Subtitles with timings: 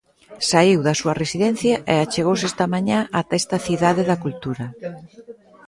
[0.49, 4.65] Saíu da súa residencia e achegouse esta mañá ata esta Cidade da Cultura.